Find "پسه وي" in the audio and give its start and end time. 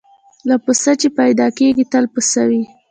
2.13-2.63